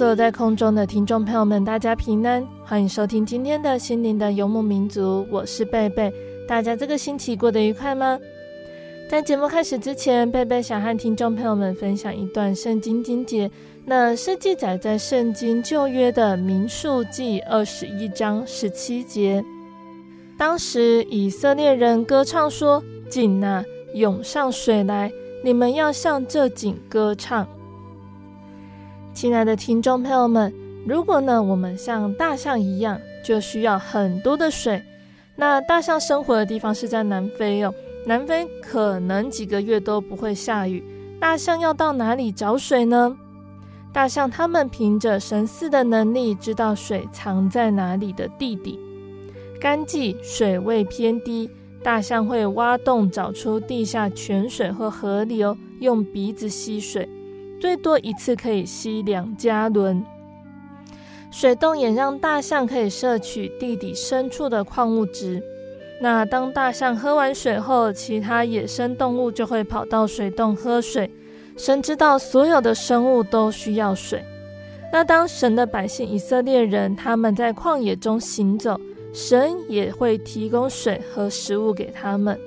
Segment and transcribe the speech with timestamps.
[0.00, 6.10] 所有在空中的听众朋友们，大家平安，欢迎收听今天的心灵的游牧民族，我是贝贝。
[6.48, 8.18] 大家这个星期过得愉快吗？
[9.10, 13.50] 在节目开始之前，贝贝想和听众朋友们分享一段圣经经节，
[13.84, 19.44] 那是记载在圣经旧约的民数记二十一章十七节。
[20.38, 25.12] 当时以色列人歌唱说：“井啊，涌上水来！
[25.44, 27.46] 你们要向这井歌唱。”
[29.12, 30.52] 亲爱的听众朋友们，
[30.86, 34.80] 如果呢，我们像大象一样，就需要很多的水。
[35.34, 37.74] 那大象生活的地方是在南非哦，
[38.06, 40.82] 南非可能几个月都不会下雨。
[41.18, 43.14] 大象要到哪里找水呢？
[43.92, 48.78] 大象他们凭着神似的能力，知道水藏在哪里的地底。
[49.60, 51.50] 干季水位偏低，
[51.82, 57.06] 大象会挖洞找出地下泉水或河流，用鼻子吸水。
[57.60, 60.02] 最多一次可以吸两加仑，
[61.30, 65.42] 水洞也让大象可以摄取地底深处的矿物质。
[66.00, 71.10] 那当大象喝完水后，其他野生动物就会跑到水洞喝水。
[71.58, 74.24] 神知道所有的生物都需要水。
[74.90, 78.80] 那当神的百姓以色列人他们在旷野中行走，
[79.12, 82.40] 神也会提供水和食物给他们。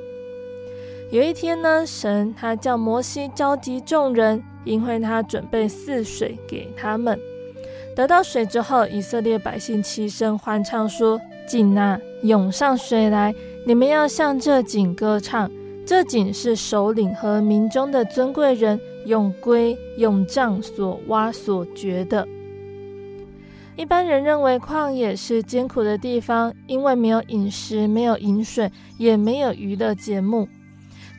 [1.13, 4.43] 有一天呢，神他叫摩西召集众人。
[4.65, 7.19] 因为他准备赐水给他们，
[7.93, 13.35] 得到水之后，以色列百姓齐声欢唱说：“井啊，涌上水来！
[13.67, 15.51] 你们要向这井歌唱。
[15.85, 22.25] 这井是首领和民中的尊贵人用规用杖所挖所掘的。
[23.75, 30.47] 一般人认为旷野是艰苦的地方，因为没有饮食，没有饮水，也没有娱乐节目。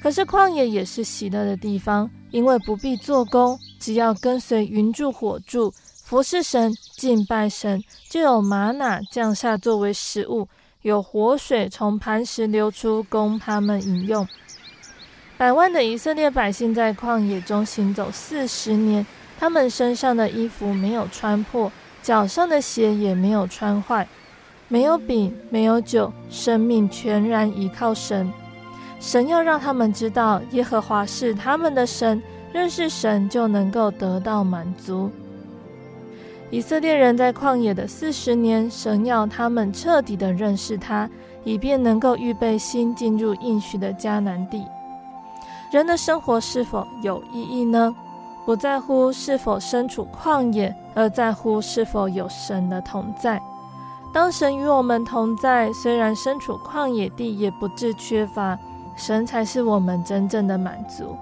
[0.04, 5.72] 可是旷野也是喜乐的地方。”因为不必做工，只要跟随云柱火柱，
[6.02, 10.48] 服侍神、敬拜神，就有玛哪降下作为食物，
[10.82, 14.26] 有活水从磐石流出供他们饮用。
[15.36, 19.06] 百万的以色列百姓在旷野中行走四十年，
[19.38, 21.70] 他们身上的衣服没有穿破，
[22.02, 24.08] 脚上的鞋也没有穿坏，
[24.66, 28.32] 没有饼，没有酒，生命全然依靠神。
[29.00, 32.22] 神要让他们知道耶和华是他们的神，
[32.52, 35.10] 认识神就能够得到满足。
[36.50, 41.08] 以色列人在旷野的四十年，神要他们彻底的认识他，
[41.42, 44.64] 以便能够预备心进入应许的迦南地。
[45.72, 47.94] 人的生活是否有意义呢？
[48.46, 53.40] 不在乎是否身处旷野，而在乎是否有神的同在。
[54.12, 58.56] 当神与我们同在，虽然身处旷野地，也不致缺乏。
[58.96, 61.16] 神才是我们真正的满足。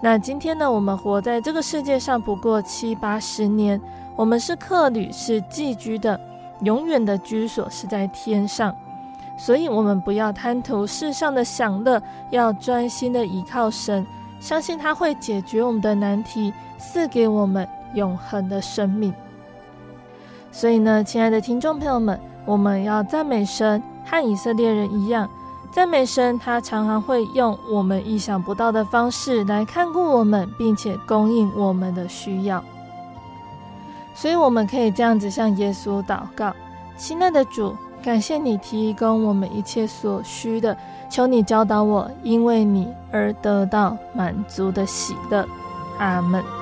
[0.00, 3.80] 那今天呢，我们活在这个世界上不过七八十年，
[4.16, 6.20] 我们是客旅，是寄居的，
[6.60, 8.74] 永远的居所是在天上。
[9.36, 14.06] 所以，我们不要贪图世上的享乐，要专心的依靠神，
[14.40, 19.12] 相信他会解决我们的难题，赐给我们永恒的生命。
[20.50, 25.28] 所以呢，亲爱的听众朋友们，我们要赞美神，和以色列人一样。
[25.72, 32.62] 赞美神，他常常会用我们意想不到的方式来看顾我们，并且供应我们的需要。
[34.14, 36.54] 所以，我们可以这样子向耶稣祷告：
[36.98, 40.76] 亲爱的主，感谢你提供我们一切所需的，
[41.08, 45.48] 求你教导我，因为你而得到满足的喜乐。
[45.98, 46.61] 阿门。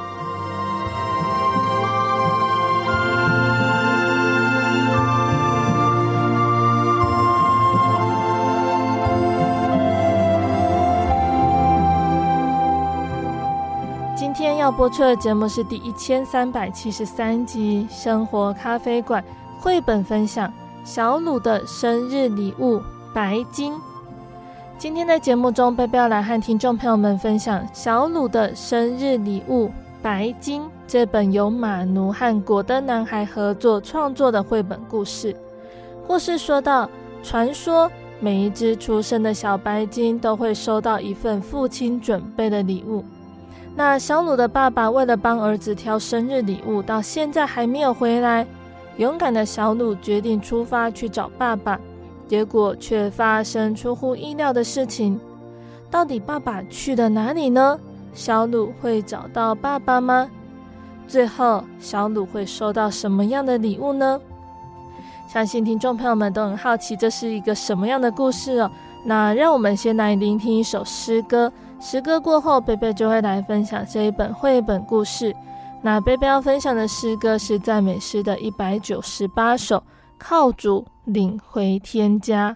[14.70, 19.22] 播出的节目是第一千三百七十三集《生活咖啡馆》
[19.62, 20.52] 绘本分享。
[20.82, 22.80] 小鲁的生日礼物
[23.14, 23.74] 白金。
[24.78, 29.70] 今天的节目中，贝贝要来和听众朋友们分享小鲁的生日礼物
[30.00, 35.36] 白金这本由马奴和果登男孩合作创作的绘本故事。
[36.06, 36.88] 故事说到，
[37.22, 37.90] 传说
[38.20, 43.04] 每一只出生的小白金都会收到一份父亲准备的礼物。
[43.76, 48.46] 那小鲁的爸爸为了帮儿子挑生日礼物，到现在还没有回来。
[48.96, 51.80] 勇敢的小鲁决定出发去找爸爸，
[52.28, 55.18] 结果却发生出乎意料的事情。
[55.90, 57.78] 到底爸爸去了哪里呢？
[58.12, 60.28] 小鲁会找到爸爸吗？
[61.06, 64.20] 最后，小鲁会收到什么样的礼物呢？
[65.32, 68.70] 相信听众朋友们都很好奇，这是一个什么样的故事哦。
[69.04, 71.50] 那让我们先来聆听一首诗歌，
[71.80, 75.34] 诗歌过后，贝贝就会来分享这一本绘本故事。
[75.82, 79.82] 那贝贝要分享的诗歌是赞美诗的一百九十八首，
[80.18, 82.54] 靠主领回天家。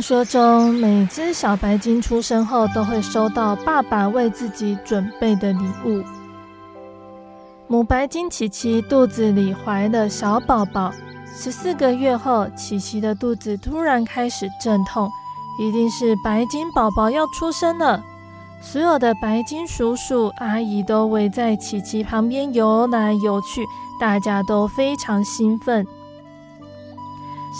[0.00, 6.02] 传说中，每只小白鲸出生后都会收到爸爸为自己准备的礼物。
[7.68, 10.90] 母白鲸琪琪肚子里怀了小宝宝，
[11.26, 15.06] 十四个月后，琪琪的肚子突然开始阵痛，
[15.60, 18.02] 一定是白鲸宝宝要出生了。
[18.62, 23.66] 所有的白鲸叔叔阿姨都围在琪琪旁边游来游去，
[24.00, 25.86] 大家都非常兴奋。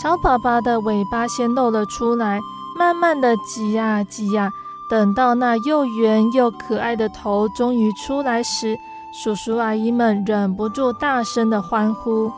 [0.01, 2.41] 小宝宝的尾巴先露了出来，
[2.75, 4.51] 慢慢的挤呀挤呀，
[4.89, 8.75] 等到那又圆又可爱的头终于出来时，
[9.13, 12.31] 叔叔阿姨们忍不住大声的欢呼。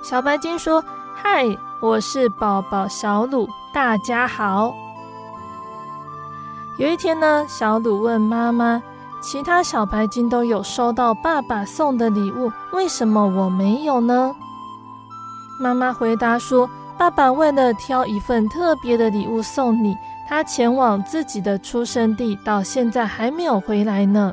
[0.00, 0.80] 小白鲸说
[1.20, 1.44] ：“嗨，
[1.82, 4.72] 我是宝宝小鲁，大家好。”
[6.78, 8.80] 有一天呢，小鲁问妈妈
[9.20, 14.32] ：“其他小白鲸都有收到爸爸送的礼物，为什么我没有呢？”
[15.58, 19.96] 妈妈回答说：“爸爸为了挑一份特别的礼物送你，
[20.28, 24.32] 他前往自己的出生地，到现在还没有回来呢。”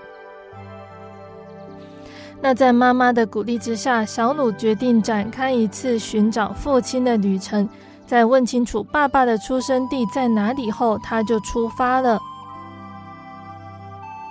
[2.42, 7.68] 那在妈妈的鼓励之下，小鲁决定展开一次寻找父亲的旅程。
[8.06, 12.20] 在问清楚爸爸的出生地在哪里后，他就出发了。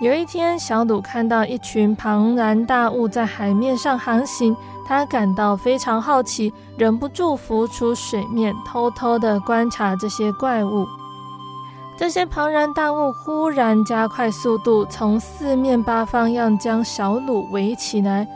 [0.03, 4.53] 有一天，小鲁看到一群庞然大物在海面上航行，
[4.85, 10.85] 他感到非常好奇，忍不住浮出水面，偷偷地观察这些怪物。
[11.97, 18.27] 这些庞然大物忽然加快速度，从四面八方要将小鲁围起来。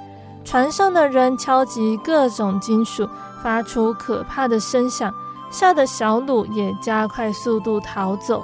[0.45, 3.05] 船上的人敲击各种金属，
[3.43, 5.13] 发出可怕的声响，
[5.51, 8.41] 吓得小鲁也加快速度逃走。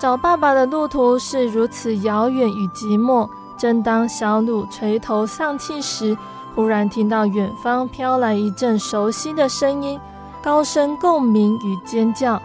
[0.00, 3.28] 找爸爸的路途是如此遥远与寂寞。
[3.58, 6.16] 正当小鲁垂头丧气时，
[6.54, 10.00] 忽然听到远方飘来一阵熟悉的声音，
[10.42, 12.40] 高声共鸣与尖叫。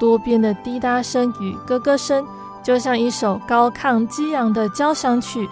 [0.00, 2.26] 多变的滴答声与咯咯声，
[2.60, 5.48] 就像一首高亢激昂的交响曲。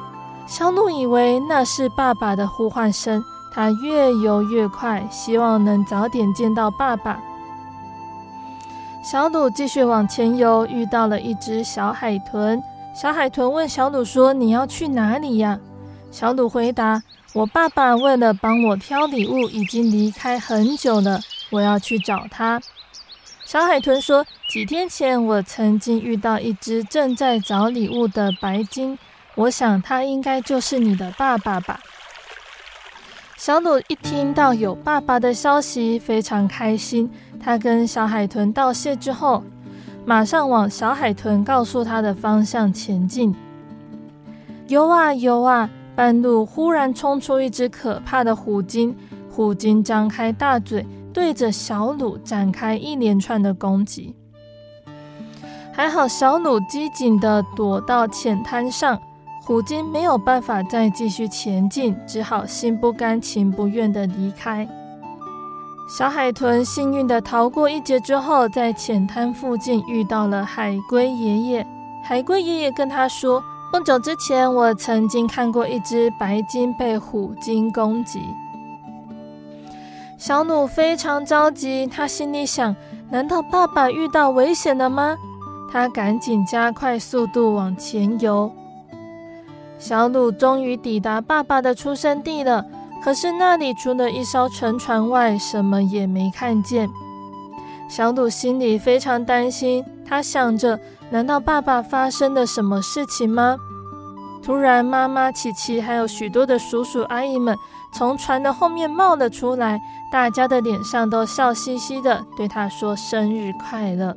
[0.49, 7.21] 小鲁以为那是爸爸的呼唤声，他越游越快，希望能早点见到爸爸。
[9.05, 12.63] 小鲁继续往前游，遇到了一只小海豚。
[12.95, 15.61] 小海豚问小鲁说：“你要去哪里呀？”
[16.11, 17.03] 小鲁回答
[17.35, 21.21] ：“我爸爸为了帮我挑礼物，已经离开很久了，
[21.51, 22.59] 我要去找他。”
[23.45, 28.99] 小海豚说：“几天前，我曾经遇到一只正在找礼物的白鲸，
[29.35, 31.79] 我想他应该就是你的爸爸吧。”
[33.45, 37.11] 小鲁一听到有爸爸的消息，非常开心。
[37.39, 39.45] 他跟小海豚道谢之后，
[40.07, 43.37] 马上往小海豚告诉他的方向前进。
[44.69, 48.97] 游啊游啊，半路忽然冲出一只可怕的虎鲸，
[49.31, 50.87] 虎鲸张开大嘴。
[51.13, 54.17] 对着小鲁展开一连串的攻击，
[55.71, 58.99] 还好小鲁机警地躲到浅滩上，
[59.47, 64.67] 虎鲸没有办法再继续前进，只好心不甘情不愿地离开。
[65.87, 71.67] 小海豚幸运地逃过一劫之后，在浅滩附近遇到了海龟爷爷。
[72.03, 78.21] 海龟爷爷跟他说：“不久之前，我曾经看过一只白鲸被虎鲸攻击。”
[80.17, 82.75] 小努非常着急，他心里想：
[83.11, 85.15] 难道爸爸遇到危险了吗？
[85.71, 88.51] 他赶紧加快速度往前游。
[89.87, 92.65] 小鲁终于抵达爸爸的出生地了，
[93.03, 96.89] 可是那里除了一艘沉船外，什么也没看见。
[97.87, 103.59] 小鲁心里非常担心，他想着：难道爸爸发生了什么事情吗？
[104.43, 107.55] 突然，妈妈琪琪还有许多的叔叔阿姨们
[107.93, 109.79] 从船的后面冒了出来。
[110.11, 114.17] 大家的脸上都笑嘻嘻的，对他说：“生日快乐！”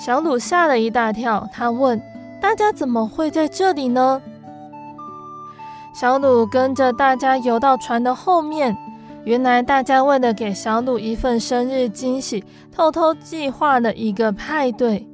[0.00, 2.00] 小鲁吓了一大跳，他问
[2.40, 4.20] ：“大家怎么会在这里呢？”
[5.94, 8.76] 小鲁跟着大家游到船的后面。
[9.24, 15.08] 原来大家为了给小鲁一份生日惊喜，偷偷计划了一个派对。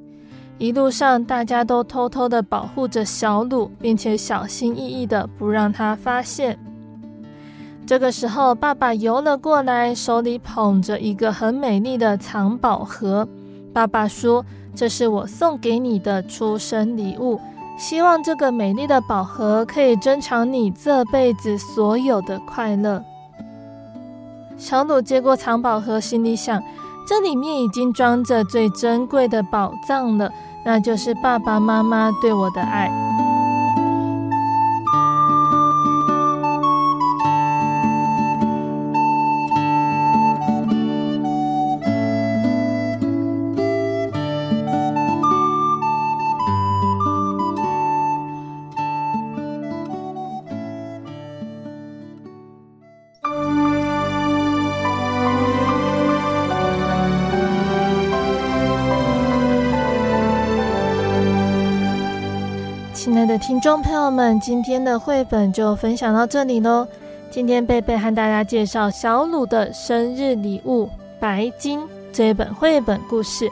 [0.58, 6.58] 一路上，大家都偷偷的保护着小鲁，并且小心翼翼的不让他发现。
[7.86, 13.28] 这个时候，爸爸游了过来，手里捧着一个很美丽的藏宝盒。
[13.72, 17.40] 爸爸说：“这是我送给你的出生礼物，
[17.78, 23.02] 希望这个美丽的宝盒可以珍藏你这辈子所有的快乐。”
[24.58, 26.62] 小鲁接过藏宝盒，心里想：
[27.06, 30.30] 这里面已经装着最珍贵的宝藏了，
[30.64, 32.90] 那就是爸爸妈妈对我的爱。
[63.60, 66.88] 听众朋友们，今天的绘本就分享到这里喽。
[67.30, 70.88] 今天贝贝和大家介绍小鲁的生日礼物——
[71.20, 73.46] 白金这本绘本故事。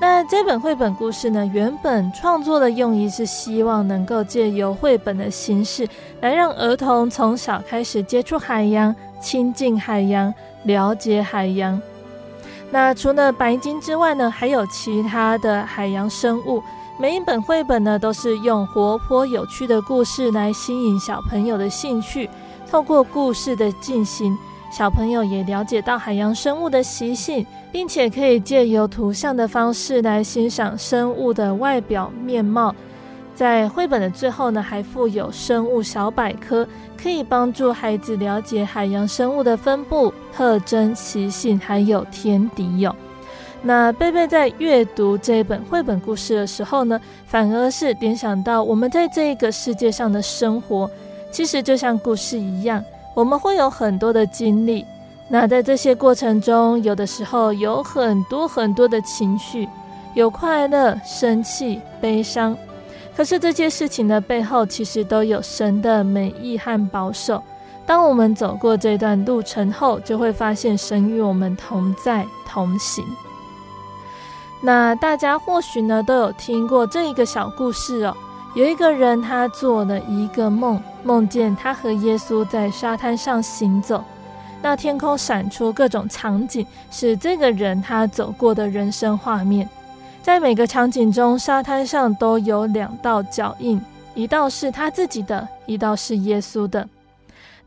[0.00, 5.88] 那这本绘本故事呢，原本创作的用意是希望能够借由绘本的形式，
[6.20, 11.82] 来让儿童从小开始接触海洋、亲近海洋、了解海洋。
[12.70, 16.62] 那除了白金之外呢，还有其他的海洋生物。
[17.00, 22.28] 每一本绘本呢，都是用活泼有趣的故事来吸引小朋友的兴趣。
[22.68, 24.36] 透过故事的进行，
[24.72, 27.46] 小朋友也了解到海洋生物的习性。
[27.70, 32.74] 并且可以借由图像的方式来欣赏生物的外表面貌。
[33.34, 36.66] 在绘本的最后呢，还附有生物小百科，
[37.00, 42.94] 可以帮助孩子了解海洋生物的分布、特征、习性，还有天敌哟。
[43.60, 50.88] 那贝贝在阅读这本绘本故事的时候呢，反而是联想到我们在这个世界上的生活，
[51.32, 52.82] 其实就像故事一样，
[53.14, 54.84] 我们会有很多的经历。
[55.28, 59.68] 那在这些过程中，有的时候有很多很多的情绪，
[60.14, 62.56] 有快乐、生气、悲伤。
[63.14, 67.42] 可是这些事情的背后，其实都有神的美意和保守。
[67.84, 73.04] 当我们走过这段路程后，就会发现神与我们同在同行。
[74.60, 78.16] 那大家或许呢都有听过这一个小故事哦。
[78.54, 84.02] 有一个人，他做了一个梦，梦见他和耶稣在沙滩上行走。
[84.60, 89.68] 那天空闪出各种场景，是这个人他走过的人生画面。
[90.22, 93.80] 在每个场景中，沙滩上都有两道脚印，
[94.14, 96.88] 一道是他自己的，一道是耶稣的。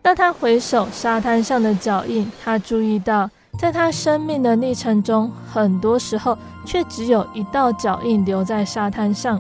[0.02, 9.40] 当他回首沙滩上的脚印，他注意到，在他生命的历程中，很多时候却只有一道脚印留在沙滩上。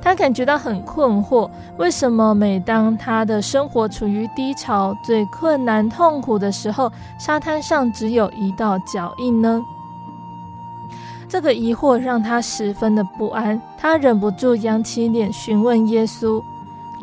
[0.00, 9.60] 他感觉到很困惑，为什么每当他的生活处于低潮、最困难、痛苦的时候，沙滩上只有一道脚印呢？
[11.28, 16.40] 这个疑惑让他十分的不安，他忍不住扬起脸询问耶稣：“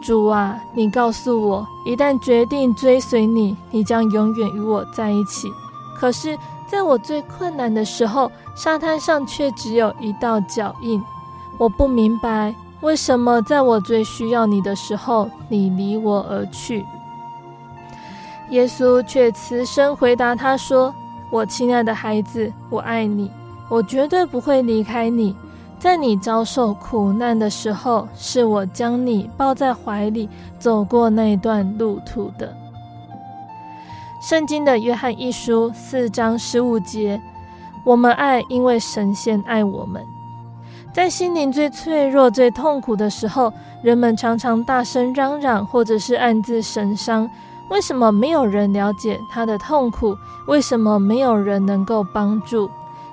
[0.02, 5.50] 主啊，你告诉我，一旦决定追随你，你将永远与我在一起。
[5.96, 11.02] 可是，在我最困难的时候，沙滩上却只有一道脚印，
[11.58, 16.86] 我不明白。”为什么在我最需要你的时候，你离我而去？
[18.52, 20.94] 耶稣却慈声回答他说
[21.32, 23.32] ：“我亲爱的孩子，我爱你，
[23.70, 25.36] 我绝对不会离开你。
[25.80, 30.30] 在你遭受苦难的时候，是我将你抱在怀里，
[30.60, 32.56] 走过那段路途的。”
[34.28, 37.22] 圣经的约翰一书四章十五节
[37.86, 40.04] ：“我们爱，因为神先爱我们。”
[40.92, 47.30] 在心灵最脆弱、最痛苦的时候，人们常常大声嚷嚷，或者是暗自神伤。
[47.70, 50.18] 为什么没有人了解他的痛苦？
[50.48, 52.68] 为什么没有人能够帮助，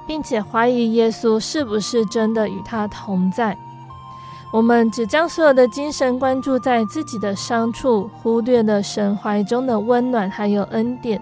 [0.07, 3.55] 并且怀疑耶稣是不是真的与他同在？
[4.53, 11.21] 我们只将所有的精神关注在自己的伤处，忽略了神怀中的温暖还有恩典。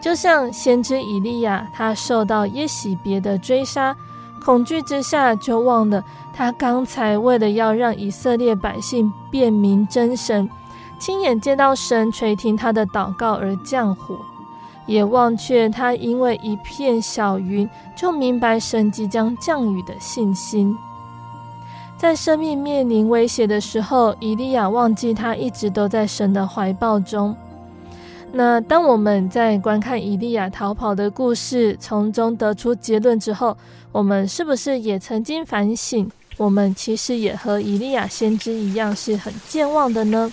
[0.00, 3.94] 就像先知以利亚，他受到耶洗别的追杀。
[4.42, 10.48] 恐惧之下，就忘了他刚才为了要让以色列百姓辨明真神，
[10.98, 14.18] 亲眼见到神垂听他的祷告而降火，
[14.86, 20.74] 也忘却他因为一片小云就明白神即将降雨的信心。
[22.04, 27.34] 在生命面临威胁的时候，以利亚忘记他一直都在神的怀抱中。
[28.30, 33.56] 那当我们在观看以利亚逃跑的故事，从中得出结论之后，
[33.90, 36.06] 我们是不是也曾经反省？
[36.36, 40.30] 我们其实也和以利亚先知一样，是很健忘的呢？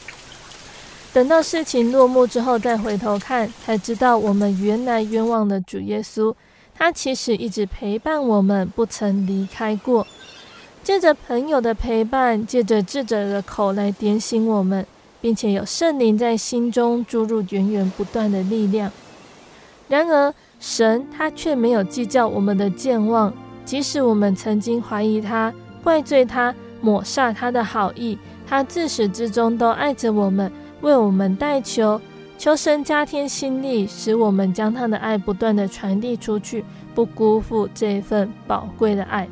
[1.14, 6.36] 等到事情落幕之后，再回头看，才知道我们原来冤枉了主耶稣。
[6.76, 10.06] 他其实一直陪伴我们，不曾离开过。
[10.84, 14.86] 借着朋友的陪伴，借着智者的口来点醒我们。
[15.22, 18.92] 并且有圣灵在心中注入源源不断的力量。
[19.88, 23.32] 然而，神他却没有计较我们的健忘，
[23.64, 28.18] 即使我们曾经怀疑他、怪罪他、抹煞他的好意，
[28.48, 32.02] 他自始至终都爱着我们，为我们代求，
[32.40, 36.66] 求神加添心力，使我们将他的爱不断地传递出去，
[36.96, 39.30] 不辜负这份宝贵的爱。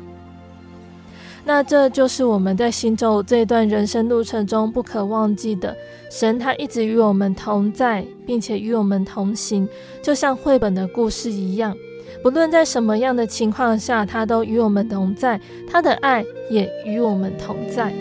[1.44, 5.76] 那这就是我们在行走这段人生路程中不可忘记的。
[6.10, 9.68] 神他一直与我们同在，并且与我们同行，
[10.02, 11.76] 就像绘本的故事一样。
[12.22, 17.92] 不论在什么样的情况下，他都与我们同在，他的爱也与我们同在。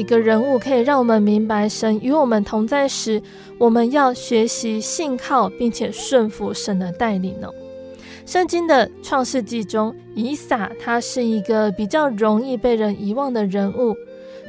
[0.00, 3.20] 一个人物可以让我们明白，神与我们同在时，
[3.58, 7.50] 我们要学习信靠并且顺服神的带领呢。
[8.24, 13.94] 圣经的创世纪中，以撒他是一个比较容易被人遗忘的人物。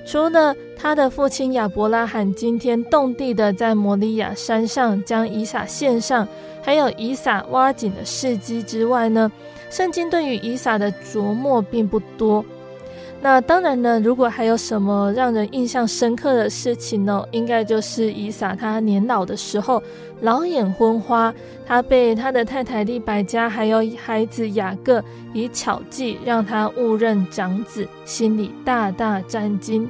[0.06, 6.26] 除了他的父亲亚伯拉罕惊天动地的在摩利亚山上将以撒献上，
[6.62, 9.30] 还有以撒挖井的事迹之外呢，
[9.70, 12.46] 圣经对于以撒的琢磨并不多。
[13.24, 19.82] 那当然呢，如果还有什么让人印象深刻的事情呢，应该就是以撒他年老的时候，
[20.22, 21.32] 老眼昏花，
[21.64, 25.04] 他被他的太太利百加还有孩子雅各
[25.34, 29.88] 以巧计让他误认长子，心里大大战惊。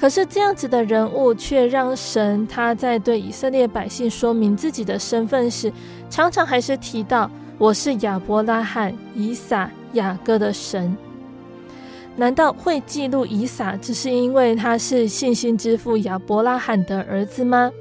[0.00, 5.70] 可是这样子的人物，却让神他在对以色列百姓说明自己的身份时，
[6.08, 10.96] 常常还是提到：“我是亚伯拉罕、以撒、雅各的神。”
[12.16, 17.72] 难道会记录以撒，只是因为他是信心之父亚伯拉罕的儿子吗？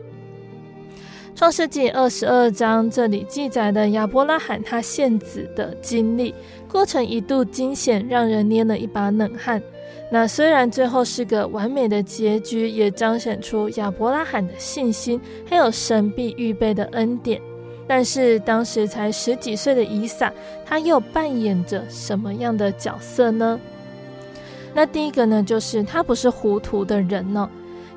[1.36, 6.36] 创世纪二十二章这里记载的亚伯拉罕他献子的经历，
[6.70, 9.62] 过程一度惊险，让人捏了一把冷汗。
[10.12, 17.42] 那虽然最后是个完美的结局，也彰显出亚伯拉罕的信心，还有神必预备的恩典。
[17.88, 20.32] 但是当时才十几岁的以撒，
[20.66, 23.60] 他又扮演着什么样的角色呢？
[24.74, 27.50] 那第一个呢，就是他不是糊涂的人呢、哦。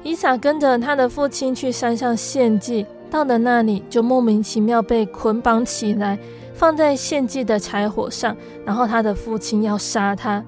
[0.03, 6.19] 以撒跟着他的父亲去山上献祭，到了那里就莫名其妙被捆绑起来，
[6.53, 10.45] 放在献祭的柴火上，然后他的父亲要杀他。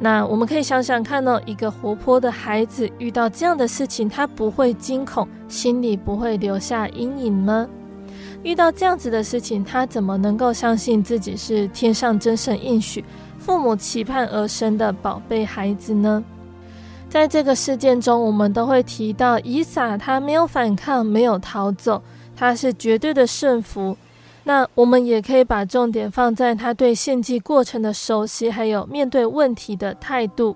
[0.00, 7.66] 那我们可以想想看呢、哦，一个活泼的孩子遇到这样的事情，他不会惊恐，心里不会留下阴影吗？
[8.42, 13.04] 遇到这样子的事情，他怎么能够相信自己是天上真神应许？
[13.48, 16.22] 父母期盼而生的宝贝孩子呢？
[17.08, 22.02] 在这个事件中，我们都会提到以撒，他没有反抗，没有逃走，
[22.36, 23.96] 他是绝对的顺服。
[24.44, 30.54] 那我们也可以把重点放在他对献祭过程的熟悉，还有面对问题的态度。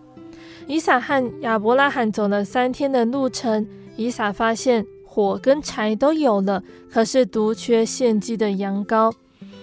[0.66, 9.10] 以撒和亚伯拉罕走了三天的路程，以撒发现火跟柴都有了，可是独缺献祭的羊羔，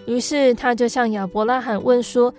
[0.08, 2.34] 于是他就向亚伯拉罕问说。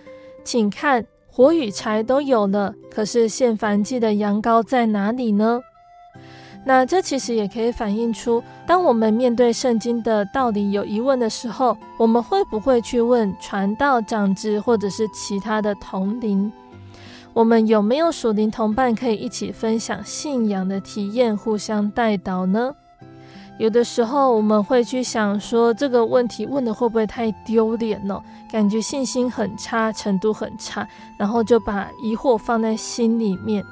[0.44, 5.60] 请看，火与柴都有了，可是献燔祭的羊羔在哪里呢？
[6.66, 16.52] 那这其实也可以反映出，当我们面对圣经的道理有疑问的时候，我们会不会去问传道长执或者是其他的同龄？
[17.32, 22.74] 我们有没有属灵同伴可以一起分享信仰的体验，互相带导呢？
[23.60, 28.18] 有的时候我们会去想说，这个问题问的会不会太丢脸了？
[28.50, 33.62] 感觉信心很差，程度很差，然后就把疑惑放在心里面。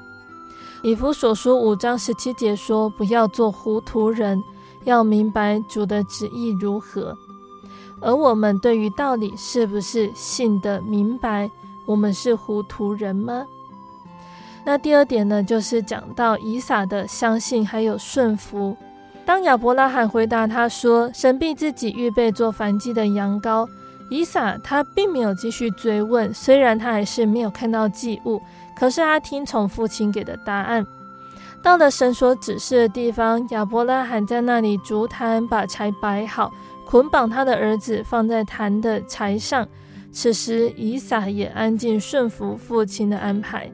[0.83, 4.39] 以弗所书五章十七节说：“不要做糊涂人，
[4.85, 7.17] 要明白主的旨意如何。”
[8.03, 11.51] 而我们对于道理是不是信得明白？
[11.87, 13.47] 我们是糊涂人吗？
[14.67, 18.77] 那第二点呢，就是讲到以撒的相信还有顺服。
[19.29, 23.69] 当亚伯拉罕回答他说：“神必自己预备做燔祭的羊羔。”
[24.09, 28.41] 以撒他并没有继续追问，虽然他还是没有看到祭物，
[28.75, 30.87] 可是他听从父亲给的答案。
[31.63, 36.51] 到了神所指示的地方，亚伯拉罕在那里竹坛，把柴摆好，
[36.87, 39.69] 捆绑他的儿子放在坛的柴上。
[40.11, 43.71] 此时，以撒也安静顺服父亲的安排。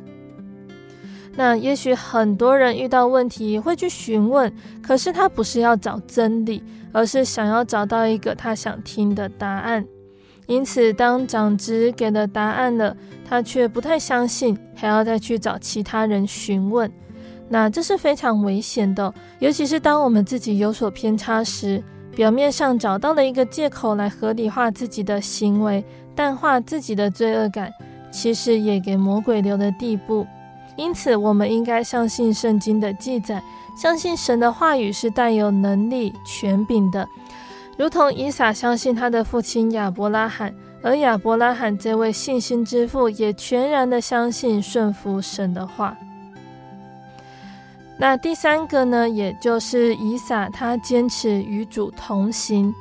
[1.37, 9.85] 那也许很多人遇到问题会去询问，可是他不是要找真理，而是想要找到一个他想听的答案。
[10.47, 12.97] 因此，当长执给了答案了，
[13.29, 16.91] 他却不太相信，还要再去找其他人询问。
[17.49, 21.83] 那这是非常危险的，尤其是当我们自己有所偏差时，
[22.15, 27.73] 表面上找到了一个借口来合理化自己的行为，淡化自己的罪恶感，
[28.13, 30.27] 其实也给魔鬼留了地步。
[30.77, 33.43] 因此，我们应该相信圣经的记载，
[33.77, 37.09] 相信神的话语是带有能力、权柄的，
[37.77, 45.97] 如同以撒相信他的父亲亚伯拉罕，而亚伯拉罕这位信心之父也全然的相信、顺服神的话。
[47.97, 52.75] 那第三个呢，也就是以撒他坚持与主同行。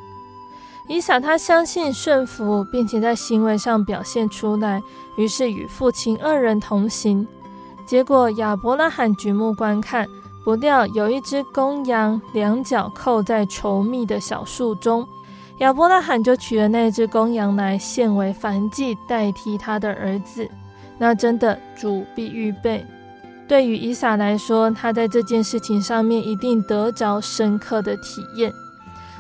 [0.90, 4.82] 以撒他相信、顺服，并且在行为上表现出来，
[5.16, 7.26] 于是与父亲二人同行。
[7.86, 10.08] 结果亚伯拉罕举目观看，
[10.44, 15.08] 不料有一只公羊，两脚扣在稠密的小树中。
[15.60, 20.50] 亚伯拉罕就取了那只公羊来献为燔祭，代替他的儿子。
[20.98, 22.86] 那真的主必预备。
[23.48, 28.52] 对于以撒来说，他在这件事情上面一定得着深刻的体验。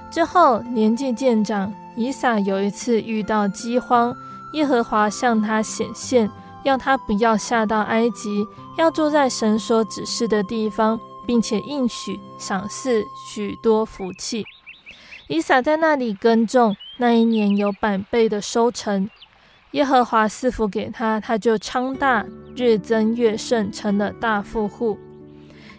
[0.10, 4.15] 之后年纪渐长，以撒有一次遇到饥荒，
[4.54, 6.30] 耶和华向他显现，
[6.63, 8.45] 要他不要下到埃及，
[8.78, 14.45] 要住在神所指示的地方，并且应许赏赐许多福气。
[15.28, 19.10] 以撒在那里耕种，那一年有百倍的收成。
[19.71, 24.97] 耶和华赐福给他，他就昌大，日增月盛，成了大富户。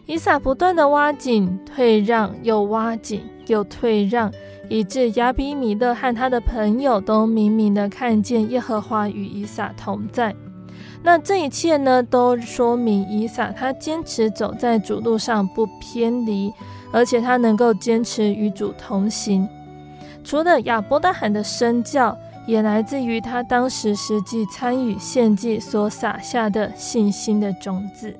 [0.07, 4.33] 以撒不断地挖井、退让，又挖井又退让，
[4.68, 10.35] 以致亚比米勒和他的朋友都明明的看见耶和华与以撒同在。
[11.05, 16.53] 那这一切呢，都说明伊萨他坚持走在主路上不偏离，
[16.90, 19.49] 而且他能够坚持与主同行。
[20.25, 22.17] 除了亚伯大罕的身教。
[22.47, 28.14] 也来自于他当时实际参与献祭所撒下的信心的种子。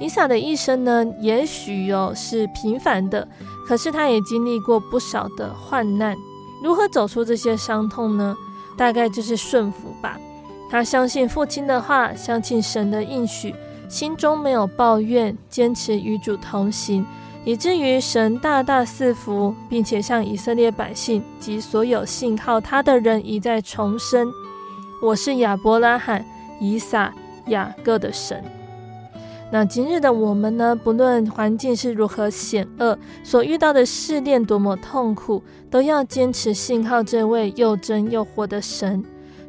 [0.00, 3.28] 伊萨的一生呢，也许哦是平凡的，
[3.68, 6.16] 可是他也经历过不少的患难。
[6.64, 8.34] 如何走出这些伤痛呢？
[8.78, 10.18] 大概就是顺服吧。
[10.72, 13.54] 他相信父亲的话，相信神的应许，
[13.90, 17.04] 心中没有抱怨，坚持与主同行。
[17.44, 24.26] 以至于神大大赐福，并且向以色列百姓及所有信靠他的人一再重申
[25.02, 26.24] ：“我是亚伯拉罕、
[26.58, 27.12] 以撒、
[27.48, 28.42] 雅各的神。”
[29.52, 30.74] 那今日的我们呢？
[30.74, 39.04] 不论环境是如何险恶，所遇到的试炼多么痛苦，都要坚持信靠这位又真又活的神。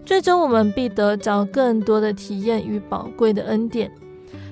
[0.05, 3.89] 最终，我们必得着更多的体验与宝贵的恩典。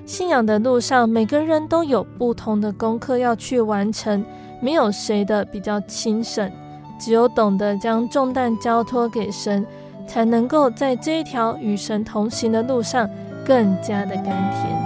[0.06, 4.24] 信仰的路上，每个人都有不同的功课要去完成，
[4.60, 6.50] 没有谁的比较轻省。
[6.98, 9.66] 只有懂得将重担交托给神，
[10.06, 13.08] 才能够在这一条与神同行的路上
[13.44, 14.81] 更加的甘甜。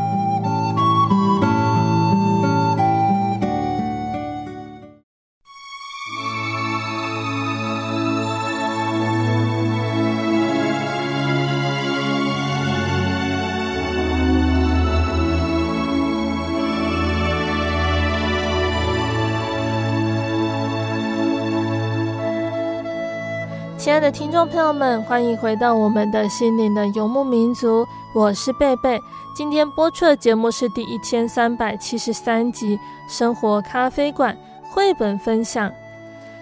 [23.97, 27.83] 亲爱的听众朋友们，欢迎回到我们的心灵的游牧民族，
[28.15, 29.01] 我是贝贝。
[29.35, 32.77] 今天播出的节目是第一千三百七十三集
[33.09, 34.37] 《生活咖啡馆》
[34.75, 35.71] 绘本分享《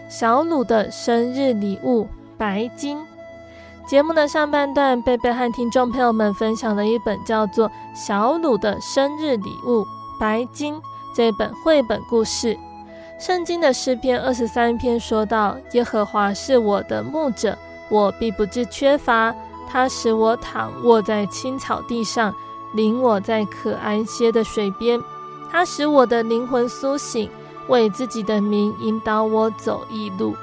[0.09, 2.03] 小鲁的生日礼物》
[2.37, 2.99] 白金。
[3.87, 9.83] 节目的上半段，贝贝和听众朋友们分享了一本叫做《小鲁的生日礼物》
[10.19, 10.75] 白金
[11.15, 12.59] 这本绘本故事。
[13.27, 17.57] 圣经的诗篇二十三篇说道：“耶和华是我的牧者，
[17.89, 19.35] 我必不致缺乏。
[19.67, 22.35] 他使我躺卧在青草地上，
[22.75, 25.01] 领我在可安歇的水边。
[25.51, 27.31] 他使我的灵魂苏醒，
[27.69, 30.37] 为自己的名引导我走义路。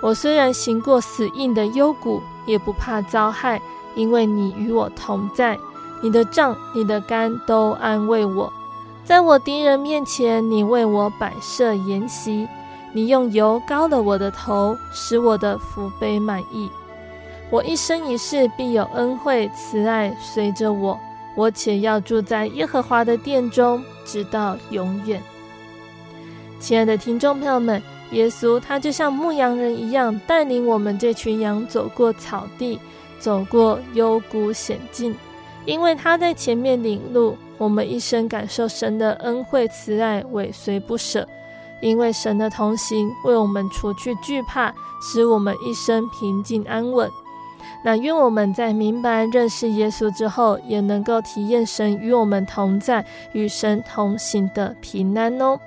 [0.00, 3.60] 我虽然行过死荫的幽谷，也不怕遭害，
[3.94, 5.58] 因为你与我同在。
[6.00, 8.50] 你的杖、你的竿都安慰我。”
[9.04, 12.46] 在我敌人面前，你为我摆设筵席，
[12.92, 16.70] 你用油膏了我的头，使我的福杯满溢。
[17.50, 20.98] 我一生一世必有恩惠慈爱随着我，
[21.34, 25.20] 我且要住在耶和华的殿中，直到永远。
[26.60, 32.78] 亲爱的听众朋友们，耶稣他就像牧羊人一样，带领我们这群羊走过草地，
[33.18, 35.14] 走过幽谷险境，
[35.66, 37.36] 因为他在前面领路。
[37.58, 41.26] 我们一生感受神的恩惠慈爱，尾随不舍，
[41.80, 47.10] 因为神的同行为我们除去惧怕，使我们一生平静安稳。
[47.84, 55.58] 那愿我们在明白认识耶稣之后，也能够体验神与我们同在、与神同行的平安哦。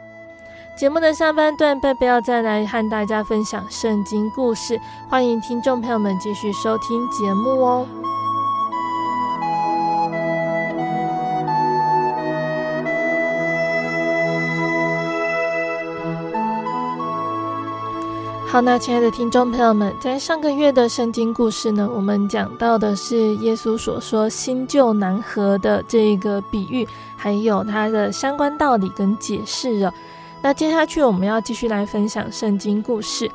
[0.77, 7.85] 节目的下半段，贝贝要再来和大家分享圣经故事，欢迎听众朋友们继续收听节目哦。
[18.55, 26.87] 好，那亲爱的听众朋友们，在上个月的圣经故事呢，我们讲到的是耶稣所说新旧难合的这个比喻，
[27.17, 29.93] 还有它的相关道理跟解释哦。
[30.41, 33.29] 那接下去我们要继续来分享圣经故事。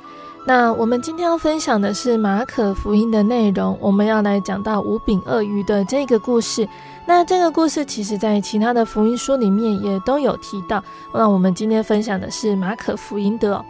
[0.46, 6.66] 那我们今天要分享的是马可福音的内容，我们要来讲到五饼二鱼的这个故事。
[7.06, 10.82] 那这个故事其实在其他的福音书里面也都有提到。
[11.12, 13.62] 那我们今天分享的是马可福音的。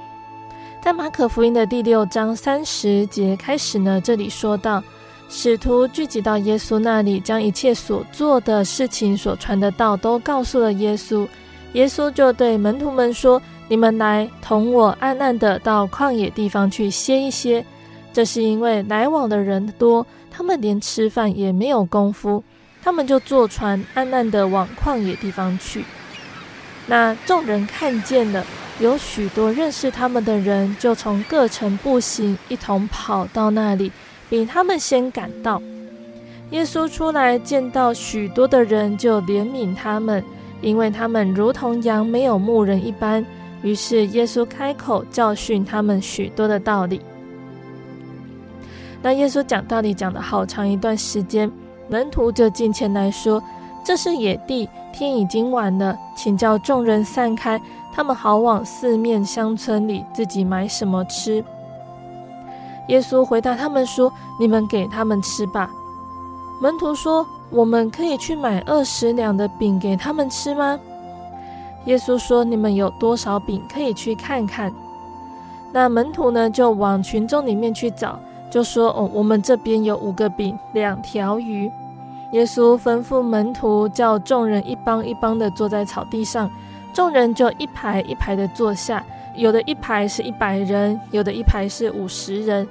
[0.82, 4.82] 在马可福音的第六章三十节开始呢，这里说到，
[5.28, 11.28] 使徒聚集到耶稣那里，将一切所做的事情、所传的道都告诉了耶稣。
[11.74, 17.64] 耶稣就对门徒们说：“你们来同我暗暗地到旷野地方去歇一歇。”
[18.10, 22.42] 这是因为来往的人多，他们连吃饭也没有功夫，
[22.82, 25.84] 他们就坐船暗暗地往旷野地方去。
[26.86, 28.44] 那众人看见了，
[28.80, 33.92] 有许多认识他们的人，就从各城步行，一同跑到那里，
[34.30, 35.60] 比他们先赶到。
[36.50, 40.24] 耶稣出来见到许多的人，就怜悯他们，
[40.62, 43.24] 因为他们如同羊没有牧人一般。
[43.62, 47.02] 于是耶稣开口教训他们许多的道理。
[49.02, 51.50] 那耶稣讲道理讲了好长一段时间，
[51.86, 53.42] 门徒就近前来说
[53.84, 57.60] ：“这是野地，天已经晚了，请叫众人散开，
[57.92, 61.44] 他们好往四面乡村里自己买什么吃。”
[62.88, 65.70] 耶稣回答他们说：“你们给他们吃吧。”
[66.60, 70.78] 门徒说：“我们可以去买二十两的饼给他们吃吗？”
[71.86, 74.72] 耶稣说：“你们有多少饼，可以去看看。”
[75.72, 78.18] 那门徒呢，就往群众里面去找。
[78.50, 81.70] 就说：“哦，我们这边有五个饼，两条鱼。”
[82.32, 86.50] 耶稣吩咐门徒叫众人一帮一帮的坐在草地上，
[86.92, 89.04] 众人就一排一排的坐下，
[89.36, 92.66] 有的一排是一百人，有的一排是五十人。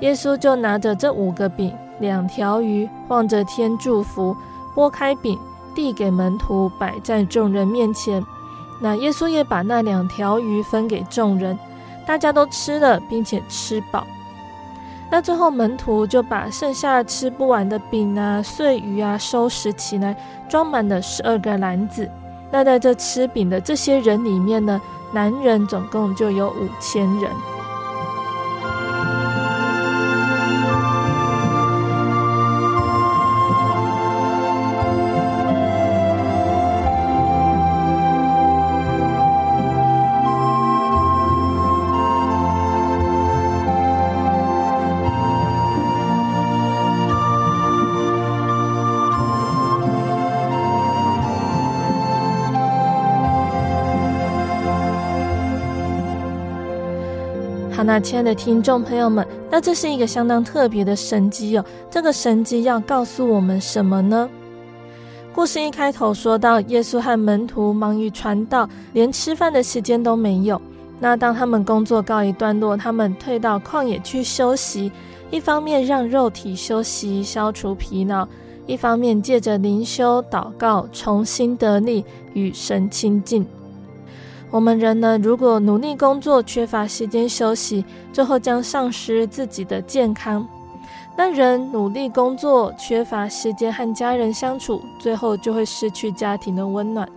[0.00, 4.36] 耶稣就拿着这五个饼、两条鱼，望着天祝福，
[4.74, 5.38] 拨开饼
[5.74, 8.24] 递给门徒，摆在众人面前。
[8.80, 11.58] 那耶稣也把那两条鱼分给众人，
[12.04, 14.04] 大家都吃了，并且吃饱。
[15.10, 20.16] 那最后，门徒就把剩下吃不完的饼啊、碎鱼啊收拾起来，
[20.48, 22.10] 装满了十二个篮子。
[22.54, 27.28] 那在这吃饼的这些人里面呢，男人总共就有五千人。
[57.94, 61.64] 那亲爱的听众朋友们，那这是一个相当特别的神迹哦。
[61.88, 64.28] 这个神迹要告诉我们什么呢？
[65.32, 70.60] 故事一开头说到，耶稣和门徒忙于传道，连吃饭的时间都没有。
[70.98, 74.90] 那当他们工作告一段落，他们退到旷野去休息，
[75.30, 78.26] 一方面让肉体休息，消除疲劳；
[78.66, 83.46] 一方面借着灵修、祷告，重新得力，与神亲近。
[84.54, 90.46] 我们人呢，如果努力工作，缺乏时间休息，最后将丧失自己的健康。
[91.16, 97.08] 那人努力工作，缺乏时间和家人相处，最后就会失去家庭的温暖。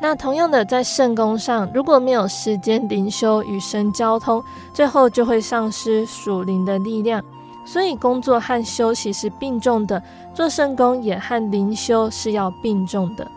[0.00, 4.42] 那同样的，在圣宫上，如果没有时间灵修与神交通，
[4.72, 7.22] 最后就会丧失属灵的力量。
[7.66, 13.30] 所以，工作和休息是并重的，做圣工也和灵修是要并重的。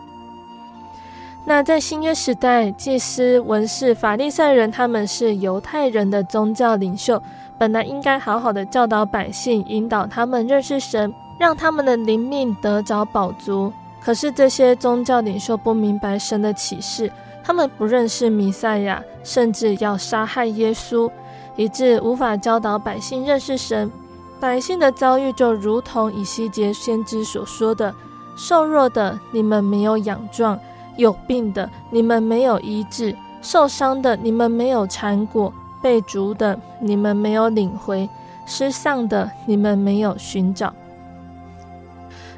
[1.44, 7.20] 那在新约时代，祭司、文士、法利赛人，他们是犹太人的宗教领袖，
[7.58, 13.72] 本来应该好好的教导百姓，引导他们认识神，让他们的灵命得着饱足。
[14.00, 17.10] 可是这些宗教领袖不明白神的启示，
[17.42, 21.10] 他们不认识弥赛亚，甚至要杀害耶稣，
[21.56, 23.90] 以致无法教导百姓认识神。
[24.38, 27.92] 百姓的遭遇就如同以西结先知所说的
[28.36, 30.58] ：“瘦弱的，你们没有养壮。”
[30.96, 38.08] 有病的，你们没有医治；受伤的，你们没有缠裹；被逐的，你们没有领回；
[38.46, 40.72] 失丧的，你们没有寻找。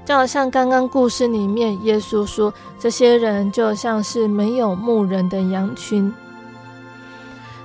[0.04, 6.12] 就好像刚刚故事里面，耶稣说，这些人就像是没有牧人的羊群。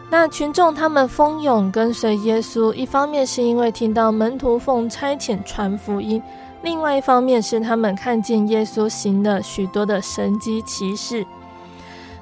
[0.10, 6.20] 那群众他们蜂拥跟随耶稣，一方面是因为听到门徒奉差遣传福音。
[6.62, 11.26] 另外一方面是他们看见耶稣行了许多的神迹奇事。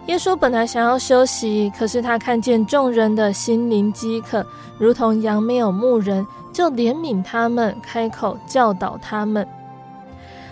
[0.06, 4.46] 耶稣本来想要休息，可是他看见众人的心灵饥渴，
[4.78, 9.46] 如同羊没有牧人，就怜悯他们，开口教导他们。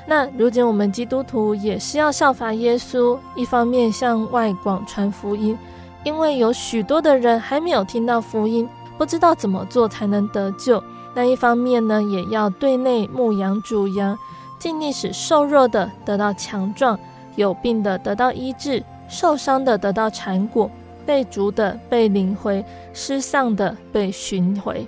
[0.07, 5.57] 那如今我们基督徒也是要效法耶稣，一方面向外广传福音，
[6.03, 8.67] 因为有许多的人还没有听到福音，
[8.97, 10.83] 不知道怎么做才能得救。
[11.15, 14.19] 那一方面呢，也要对内牧养主羊，
[14.59, 16.99] 尽力使瘦弱的得到强壮，
[17.37, 20.69] 有病的得到医治，受伤的得到缠裹，
[21.05, 22.63] 被逐的被领回，
[22.93, 24.85] 失丧的被寻回。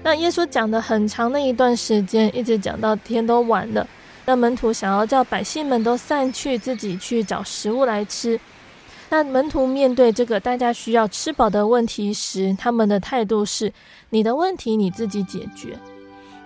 [0.00, 3.84] 那耶稣讲的很长的一段时间，一直讲到天都晚了。
[4.24, 8.38] 那门徒想要叫百姓们都散去，自己去找食物来吃。
[9.10, 13.72] 那门徒面对这个大家需要吃饱的问题时，他们的态度是：
[14.10, 15.78] 你的问题你自己解决。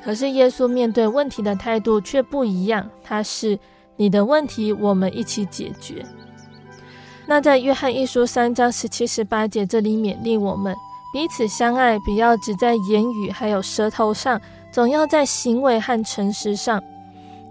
[0.04, 3.58] 可是耶稣面对问题的态度却不一样，他是
[3.96, 6.04] 你的问题我们一起解决。
[7.26, 10.74] 那在约翰一书三章十七、十八节这里勉励我们
[11.12, 14.40] 彼此相爱，不要只在言语还有舌头上，
[14.72, 16.82] 总要在行为和诚实上。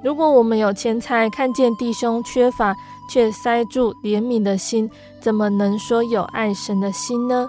[0.03, 2.75] 如果我们有钱财，看见弟兄缺乏，
[3.07, 4.89] 却塞住怜悯的心，
[5.21, 7.47] 怎么能说有爱神的心呢？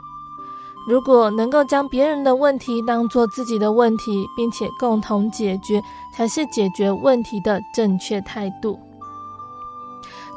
[0.86, 5.82] 如果能够将别人的问题当作自己的问题，并且共同解决，
[6.14, 8.78] 才是解决问题的正确态度。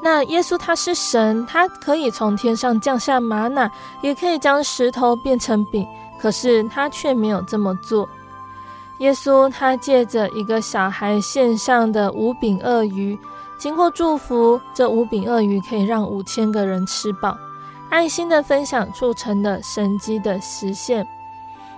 [0.02, 3.70] 那耶稣他是神，他可以从天上降下吗哪，
[4.02, 5.86] 也可以将石头变成饼，
[6.22, 8.08] 可是他却没有这么做。
[9.00, 13.18] 耶稣他借着一个小孩献上的五饼鳄鱼，
[13.58, 17.38] 经过祝福，这五饼鳄鱼可以让五千个人吃饱。
[17.90, 21.06] 爱心的分享促成了神迹的实现。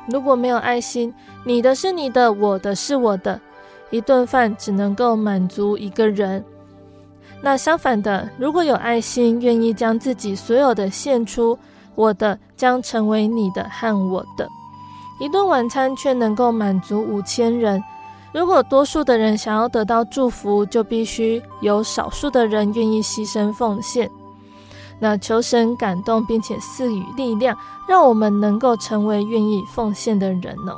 [0.07, 1.13] 如果没有爱心，
[1.43, 3.39] 你的是你的，我的是我的，
[3.89, 6.43] 一顿饭只能够满足一个人。
[7.41, 11.57] 那相反的，如果有爱心，愿意将自己所有的献出，
[11.95, 14.47] 我的将成为你的和我的。
[15.20, 17.84] 一顿晚餐却能够满足五千人。
[18.34, 24.09] 如果多数的人想要得到祝福，就必须有少数的人愿意牺牲奉献。
[24.99, 27.57] 那求神感动，并且赐予力量，
[27.88, 30.76] 让我们能够成为愿意奉献的人呢？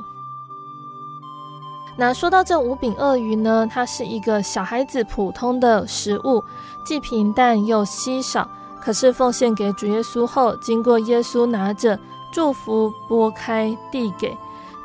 [1.98, 6.42] 那说到这五饼鳄鱼呢，它是一个小孩子普通的食物，
[6.86, 8.50] 既平淡又稀少。
[8.80, 12.00] 可是奉献给主耶稣后，经过耶稣拿着。
[12.32, 14.38] 祝福拨开递给，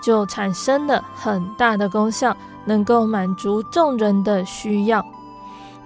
[0.03, 5.05] 就产生了很大的功效，能够满足众人的需要。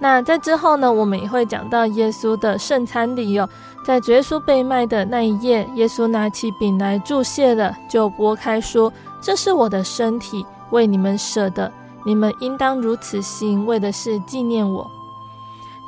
[0.01, 3.49] 那在之后呢，我们也会讲到耶稣的圣餐礼哦。
[3.83, 11.69] 在耶稣被卖的那一夜，耶稣拿起饼来祝谢了，就拨开说：“这是我的身体，为你们舍的，
[12.05, 14.89] 你们应当如此行，为的是纪念我。”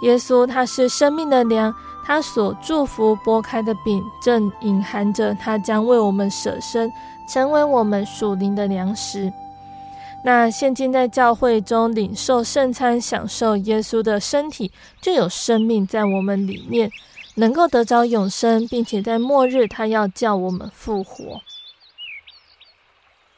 [0.01, 1.73] 耶稣他是生命的粮。
[2.05, 6.91] 他所祝福拨开的饼，正隐含着他将为我们舍身，
[7.27, 9.31] 成为我们属灵的粮食。
[10.23, 14.71] 那现今在教会中领受圣餐，享受耶稣的身体，
[15.01, 16.91] 就有生命在我们里面，
[17.35, 21.41] 能够得着永生，并且在末日他要叫我们复活。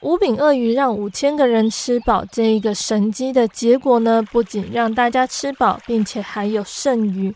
[0.01, 7.33] 五饼鳄鱼让五千个人吃饱，这一个神迹的结果呢，不仅让大家吃饱，并且还有剩余。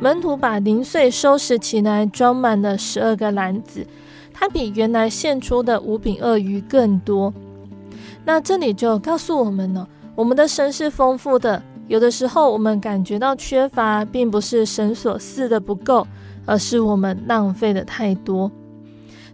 [0.00, 3.86] 门徒把零碎收拾起来，装满了十二个篮子，
[4.32, 7.32] 它比原来献出的五饼二鱼更多。
[8.24, 11.62] 那这里就告诉我们了，我们的神是丰富的。
[11.88, 16.06] 有的时候我们感觉到缺乏，并不是神所赐的不够，
[16.46, 18.50] 而是我们浪费的太多。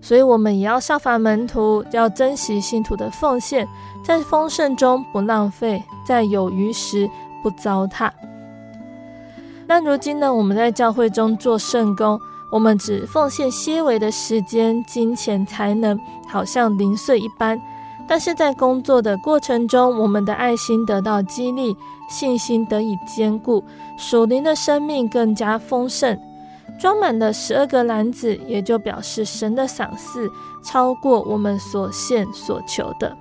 [0.01, 3.67] 所以，我们也要效法门徒，要珍惜信徒的奉献，
[4.05, 7.09] 在丰盛中不浪费，在有余时
[7.43, 8.09] 不糟蹋。
[9.69, 15.99] 那如今呢，我们在教会中做圣工，我们只奉献些微的时间、金钱、才能，
[16.29, 17.61] 好像零碎一般。
[18.09, 21.77] 但是在工作的过程中，我们的爱心得到激励，
[22.09, 23.65] 信心得以坚固，
[23.99, 26.17] 属灵的生命更加丰盛，
[26.79, 30.31] 装满了十二个篮子，也就表示神的赏赐
[30.63, 33.17] 超过我们所献所求的。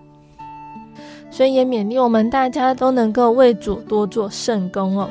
[1.31, 5.09] 所以也勉励我们大家都能够为主多做圣工哦。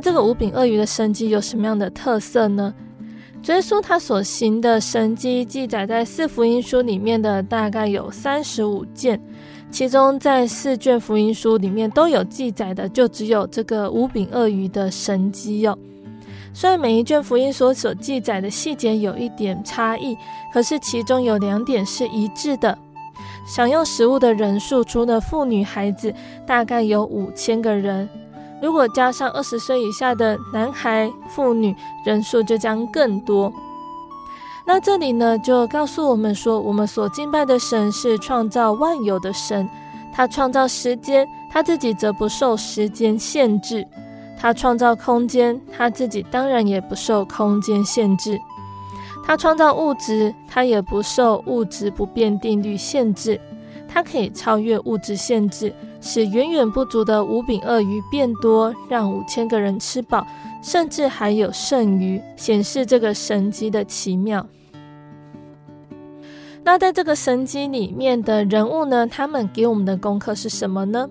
[0.00, 2.74] 这个五饼鳄鱼的神迹有什么样的特色呢？
[3.46, 9.20] 耶稣他所行的神迹记载在四福音书里面的大概有三十五件，
[9.70, 15.76] 其中在四卷福音书里面都有记载的，就只有这个五饼鳄鱼的神迹哟。
[16.52, 20.16] 虽然每一卷福音书所记载的细节有一点差异，
[20.52, 22.76] 可是其中有两点是一致的：
[23.46, 26.12] 享用食物的人数，除了妇女孩子，
[26.46, 28.06] 大概有五千个人。
[28.62, 33.52] 如果加上二十岁以下的男孩、妇女，人数就将更多。
[34.66, 39.68] 那这里呢，就告诉我们说，我们所敬拜的神是创造万有的神，
[40.12, 43.82] 他创造时间，他自己则不受时间限制；
[44.38, 48.36] 他创造空间，他自己当然也不受空间限制；
[49.24, 53.40] 他创造物质，他也不受物质不变定律限制。
[53.92, 55.74] 他可以超越物质限制。
[56.00, 60.26] 使远远不足的五饼鳄鱼变多，让五千个人吃饱，
[60.62, 64.46] 甚至还有剩余，显示这个神迹的奇妙。
[66.62, 69.06] 那在这个神迹里面的人物呢？
[69.06, 71.08] 他们给我们的功课是什么呢？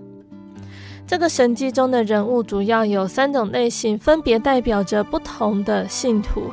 [1.07, 6.43] 这个神迹中的人物主要有三种类型，分别代表着不同的信徒。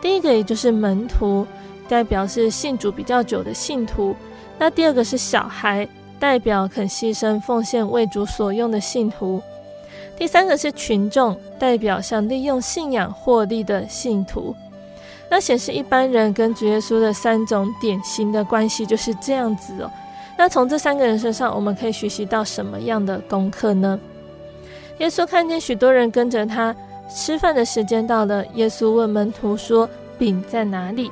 [0.00, 1.46] 第一个也就是门徒，
[1.86, 4.16] 代表是信主比较久的信徒。
[4.58, 5.86] 那第二个是小孩。
[6.20, 9.42] 代表肯牺牲奉献为主所用的信徒，
[10.18, 14.54] 第三个是群众，代表想利用信仰获利的信徒。
[15.30, 19.90] 那显示一般人跟主耶稣的三种典型的关系就是这样子哦。
[20.36, 23.98] 那从这三个人身上，我们可以学习到什么样的功课呢？
[24.98, 26.76] 耶稣看见许多人跟着他，
[27.08, 31.10] 吃饭的时间到了，耶稣问门徒说：“饼在哪里？”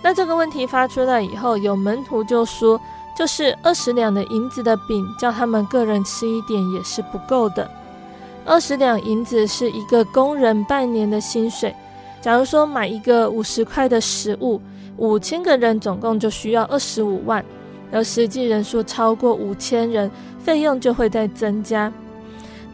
[0.00, 2.80] 那这个问题发出来以后，有门徒就说。
[3.16, 7.68] 就是二十两的银子的饼，叫他们个人吃一点也是不够的。
[8.44, 11.74] 二十两银子是一个工人半年的薪水。
[12.20, 14.60] 假如说买一个五十块的食物，
[14.98, 17.42] 五千个人总共就需要二十五万，
[17.90, 21.90] 而实际人数超过五千人，费用就会再增加。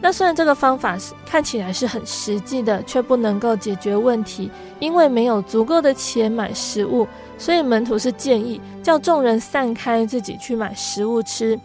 [0.01, 7.07] 那虽然这个方法是看起来是很实际的，却不能够解决问题，因为没有足够的钱买食物。
[7.43, 11.59] 所以门徒是建议叫众人散开，自己去买食物吃。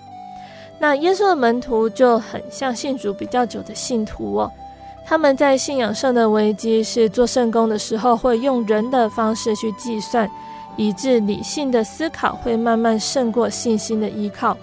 [0.77, 4.51] 那耶稣的门徒就很像信主比较久的信徒哦，
[5.07, 10.29] 他们在信仰上的危机是做圣工的时候会用人的方式去计算，
[10.77, 14.59] 以致理性的思考会慢慢胜过信心的依靠。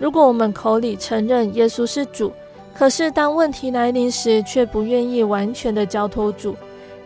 [0.00, 2.32] 如果我们口里承认耶稣是主，
[2.76, 6.56] 可是当问题来临时却不愿意完全的交托主。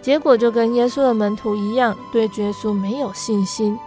[0.00, 3.78] 结果就跟耶稣的门徒一样，对耶稣没有信心。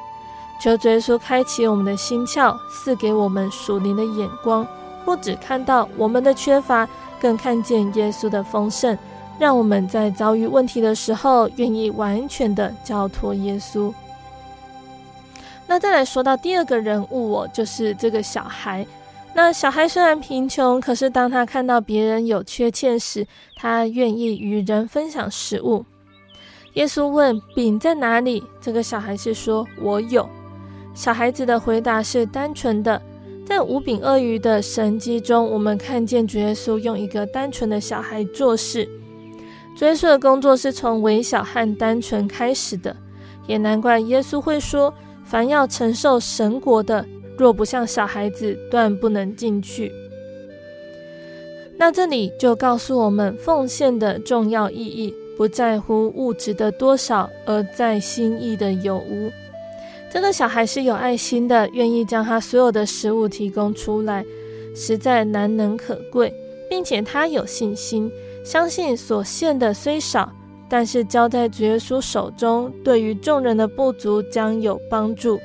[0.59, 4.67] 求耶稣开启我们的心窍，赐给我们属灵的眼光，
[5.03, 6.87] 不只看到我们的缺乏，
[7.19, 8.95] 更看见耶稣的丰盛，
[9.39, 13.91] 让我们在遭遇问题的时候，愿意完全的交托耶稣。
[15.65, 18.85] 那再来说到第二个人物，哦，就是这个小孩。
[19.33, 25.85] 那小孩虽然贫穷，可是当他看到别人有缺欠时，他愿意与人分享食物。
[26.73, 30.27] 耶稣问：“饼在哪里？”这个小孩是说：“我有。”
[30.95, 33.01] 小孩子的回答是单纯的。
[33.45, 38.87] 在五饼鳄鱼的神迹中，我们看见主耶稣用一个单纯的小孩做事。
[39.75, 42.95] 主耶稣的工作是从微小和单纯开始的，
[43.47, 44.93] 也难怪耶稣会说
[45.25, 47.05] ：“凡要承受神国的，
[47.37, 49.91] 若不像小孩子，断不能进去。”
[51.77, 55.13] 那这里就告诉我们奉献的重要意义。
[55.37, 59.31] 不在乎物质的多少，而在心意的有无。
[60.11, 64.25] 这个小孩是有爱心的，愿意将他所有的食物提供出来，
[64.75, 66.33] 实在难能可贵，
[66.69, 68.11] 并且他有信心，
[68.43, 70.29] 相信所献的虽少，
[70.69, 75.39] 但是交在主耶稣手中，对于众人的不足将有帮助。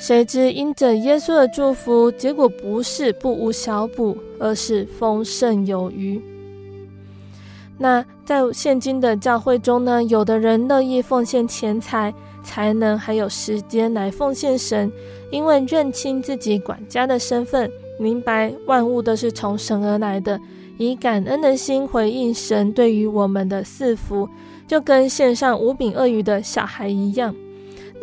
[0.00, 6.20] 谁知因着耶稣的祝福，结果不是不无小补，而是丰盛有余。
[7.82, 12.14] 那在现今的教会中呢，有的人乐意奉献钱财、
[12.44, 14.90] 才能，还有时间来奉献神，
[15.32, 17.68] 因为认清自己管家的身份，
[17.98, 20.38] 明白万物都是从神而来的，
[20.78, 24.28] 以感恩的心回应神对于我们的赐福，
[24.68, 27.34] 就跟献上五饼鳄鱼的小孩一样。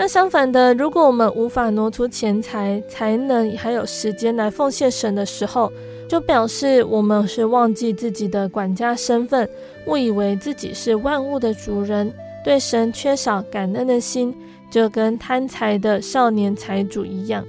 [0.01, 5.69] 那相反的，如果我们无法挪出钱财、才能，还有时间来奉献神的时候，
[6.07, 9.47] 就表示我们是忘记自己的管家身份，
[9.87, 12.13] 误以为自己是万物的主人，
[12.45, 14.33] 对神缺少感恩的心，
[14.71, 17.45] 就跟贪财的少年财主一样。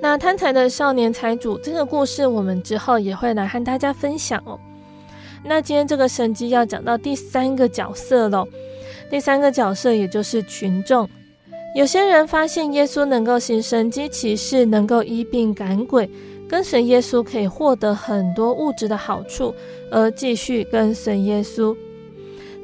[0.00, 4.58] 那贪财的少年财主这个故事，我们之后也会来和大家分享哦。
[5.44, 8.48] 那今天这个神机要讲到第三个角色喽，
[9.10, 11.08] 第三个角色也就是群众。
[11.76, 16.08] 有些人发现耶稣能够行神迹奇事，能够医病赶鬼。
[16.46, 19.52] 跟随耶稣可以获得很多物质的好处，
[19.90, 21.74] 而继续跟随耶稣。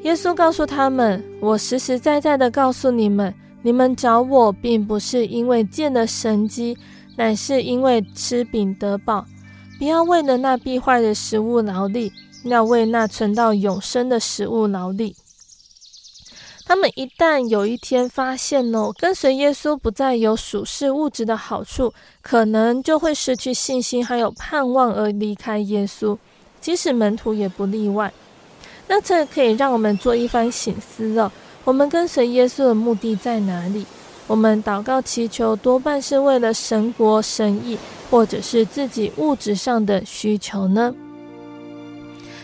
[0.03, 3.33] 耶稣告诉他们：“我实实在在的告诉你们，
[3.63, 6.77] 你们找我，并不是因为见了神迹，
[7.17, 9.25] 乃是因为吃饼得饱。
[9.77, 12.11] 不要为了那必坏的食物劳力，
[12.45, 15.15] 要为那存到永生的食物劳力。
[16.71, 26.17] 他们一旦有一天发现哦，跟随耶稣不再有属世物质的好处，可能就会失去信心，还有盼望而离开耶稣。
[26.61, 28.13] 即使门徒也不例外。
[28.87, 31.29] 那这可以让我们做一番省思哦。
[31.65, 33.85] 我们跟随耶稣的目的在哪里？
[34.25, 37.77] 我们祷告祈求多半是为了神国、神意，
[38.09, 40.95] 或者是自己物质上的需求呢？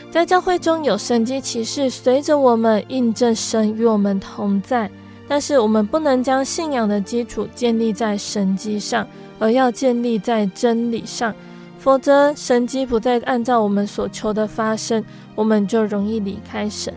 [0.09, 4.89] 在教会中有神迹奇事，随着我们印证神与我们同在。
[5.27, 9.05] 但是我们不能将信仰的基础建立在神迹上，
[9.37, 11.35] 而要建立在真理上。
[11.77, 15.03] 否则，神迹不再按照我们所求的发生，
[15.35, 16.93] 我们就容易离开神。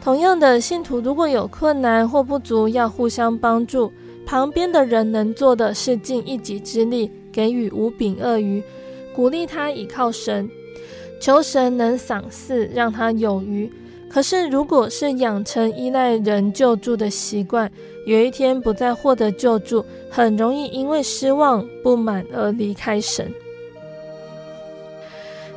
[0.00, 3.90] 同样的，信徒如果有困难或不足，要互相帮助。
[4.26, 8.62] 旁边的人能做的是尽一己之力，给予五饼鳄鱼，
[9.14, 10.48] 鼓励他倚靠神。
[11.22, 13.70] 求神能赏赐，让他有余。
[14.08, 17.70] 可是，如果是养成依赖人救助的习惯，
[18.06, 23.32] 有一天不再获得救助，很容易因为失望、不满而离开神。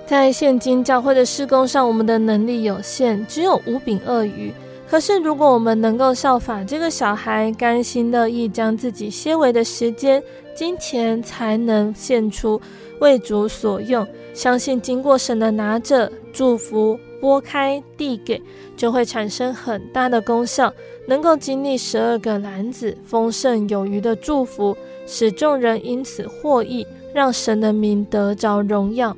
[0.05, 4.53] 在现今教会的施工上，我们的能力有限，只有五饼二鱼。
[4.88, 10.22] 可是，如果我们能够效法这个小孩，甘心乐意将自己些微的时间、
[10.55, 12.61] 金钱、才能献出，
[13.00, 18.41] 为主所用，相信经过神的拿着祝福拨开递给，
[18.76, 20.74] 就会产生很大的功效，
[21.08, 24.76] 能够经历十二个篮子丰盛有余的祝福，
[25.06, 29.16] 使众人因此获益，让神的名得着荣耀。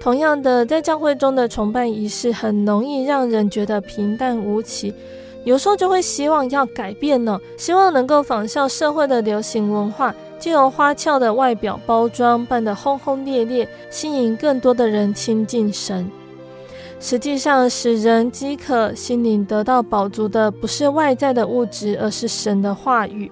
[0.00, 4.94] 同样的，在教会中的崇拜仪式很容易让人觉得平淡无奇，
[5.44, 16.10] 有时候就会希望要改变呢，希望能够仿效社会的流行文化，借由花俏的外表包装，办得轰轰烈烈，吸引更多的人亲近神。
[17.00, 23.30] 实际上，使人饥渴、心灵得到饱足的，不是外在的物质，而是神的话语。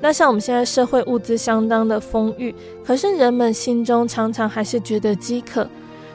[0.00, 2.54] 那像我们现在社会物资相当的丰裕，
[2.84, 5.68] 可是人们心中常常还是觉得饥渴。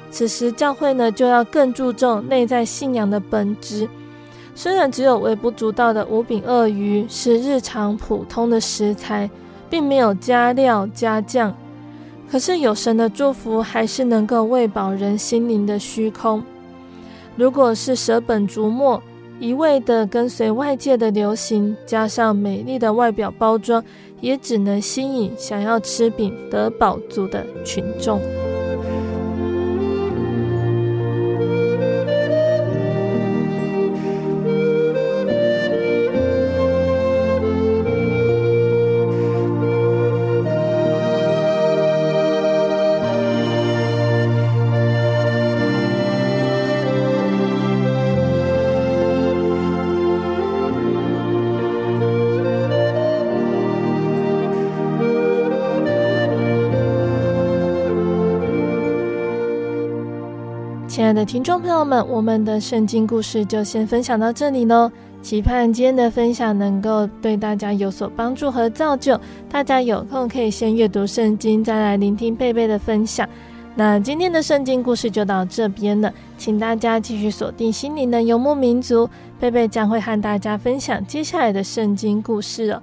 [0.09, 3.89] 此时教会呢，就要更注重内在信仰的本质。
[4.55, 9.29] 虽然只有微不足道的五饼二鱼是日常普通的食材，
[9.73, 11.51] 并没有加料加酱，
[12.29, 16.43] 可是有神的祝福，还是能够喂饱人心灵的虚空。
[17.35, 19.01] 如果是舍本逐末，
[19.39, 23.83] 一味的跟随外界的流行，加上美丽的外表包装，
[24.21, 28.21] 也只能吸引想要吃饼得饱足的群众。
[61.13, 64.91] 的听众朋友们，我们的圣经故事就先分享到这里喽。
[65.21, 69.19] 期盼今天的分享能够对大家有所帮助和造就。
[69.49, 73.27] 大家有空可以先阅读圣经，再来聆听贝贝的分享。
[73.75, 79.09] 那今天的圣经故事就到这边了，请大家继续锁定心灵的游牧民族，
[79.39, 82.81] 贝贝将会和大家分享接下来的圣经故事哦。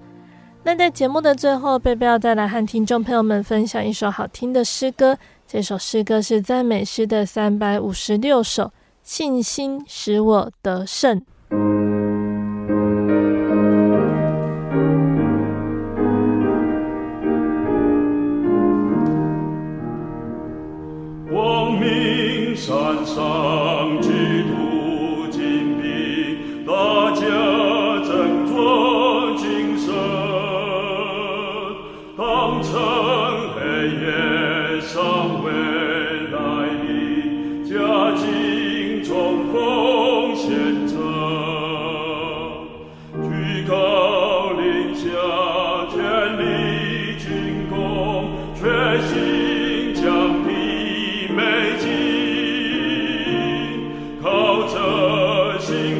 [0.63, 5.17] 那在节目的最后，贝贝要再来和听众朋友们分享一首好听的诗歌。
[5.47, 8.71] 这首诗歌是赞美诗的三百五十六首，
[9.03, 11.23] 信心使我得胜。
[55.71, 56.00] 着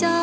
[0.00, 0.21] 的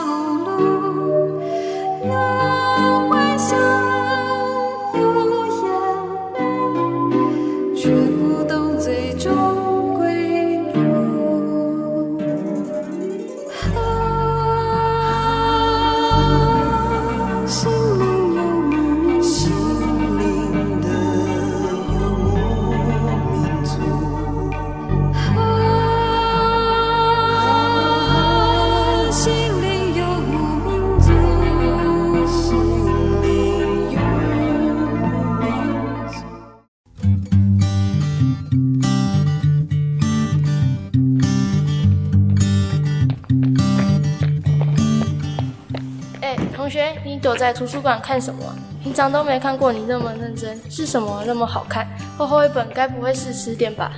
[47.50, 48.44] 在图书馆看什么？
[48.84, 51.88] 平常都没看过你那么认真，是什么那么好看？
[52.16, 53.92] 厚厚一本，该不会是词典吧？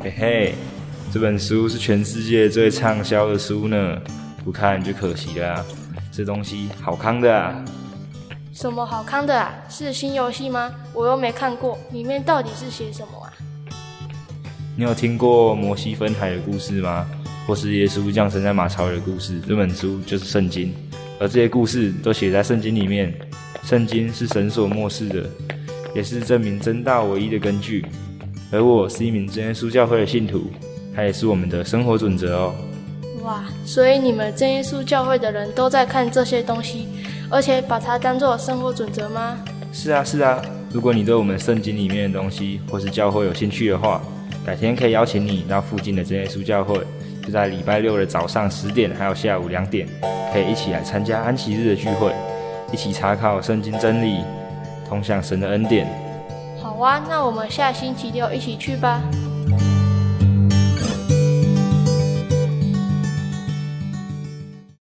[0.00, 0.54] 嘿嘿，
[1.12, 3.98] 这本书是全世界最畅销的书呢，
[4.44, 5.66] 不看就可惜了。
[6.12, 7.60] 这东西好康的啊！
[8.52, 9.52] 什么好康的啊？
[9.68, 10.72] 是新游戏吗？
[10.92, 13.34] 我又没看过，里面到底是写什么啊？
[14.76, 17.04] 你有听过摩西分海的故事吗？
[17.48, 19.40] 或是耶稣降生在马槽里的故事？
[19.40, 20.72] 这本书就是圣经。
[21.20, 23.12] 而这些故事都写在圣经里面，
[23.64, 25.28] 圣经是神所默示的，
[25.94, 27.84] 也是证明真道唯一的根据。
[28.50, 30.44] 而我是一名真耶稣教会的信徒，
[30.94, 32.54] 它也是我们的生活准则哦。
[33.24, 36.86] 哇，所以你们真耶稣教会的人都在看这些东西，
[37.28, 39.38] 而且把它当做生活准则吗？
[39.72, 40.40] 是啊，是啊。
[40.72, 44.02] 如果你对我们圣经里面的东西或是教会有兴趣的话，
[44.46, 46.78] 改天可以邀请你到附近的真耶稣教会，
[47.28, 49.86] 就在礼拜六的早上十点，还有下午两点，
[50.32, 52.10] 可以一起来参加安息日的聚会，
[52.72, 54.24] 一起查考圣经真理，
[54.88, 55.86] 通向神的恩典。
[56.58, 59.02] 好啊，那我们下星期六一起去吧。